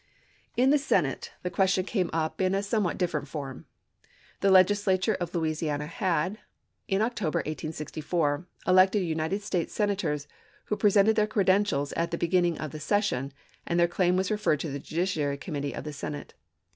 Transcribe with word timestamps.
In 0.57 0.71
the 0.71 0.79
Senate 0.79 1.31
the 1.43 1.51
question 1.51 1.85
came 1.85 2.09
up 2.11 2.41
in 2.41 2.55
a 2.55 2.63
some 2.63 2.83
what 2.83 2.97
different 2.97 3.27
form. 3.27 3.67
The 4.39 4.49
Legislature 4.49 5.13
of 5.19 5.35
Louisiana 5.35 5.85
had, 5.85 6.39
in 6.87 7.03
October, 7.03 7.37
1864, 7.37 8.47
elected 8.65 9.03
United 9.03 9.43
States 9.43 9.75
Sena 9.75 9.95
tors 9.95 10.27
who 10.65 10.75
presented 10.75 11.15
their 11.15 11.27
credentials 11.27 11.93
at 11.93 12.09
the 12.09 12.17
begin 12.17 12.41
ning 12.45 12.57
of 12.57 12.71
the 12.71 12.79
session, 12.79 13.31
and 13.67 13.79
their 13.79 13.87
claim 13.87 14.15
was 14.17 14.31
referred 14.31 14.59
to 14.61 14.71
the 14.71 14.79
judiciary 14.79 15.37
committee 15.37 15.75
of 15.75 15.83
the 15.83 15.93
Senate. 15.93 16.33